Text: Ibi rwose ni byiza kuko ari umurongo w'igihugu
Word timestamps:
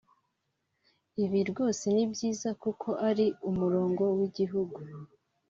Ibi 1.23 1.39
rwose 1.49 1.83
ni 1.93 2.05
byiza 2.11 2.49
kuko 2.61 2.89
ari 3.09 3.25
umurongo 3.49 4.03
w'igihugu 4.17 4.77